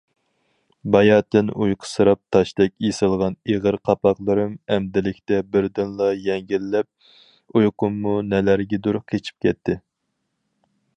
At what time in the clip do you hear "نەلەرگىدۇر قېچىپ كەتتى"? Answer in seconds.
8.35-9.79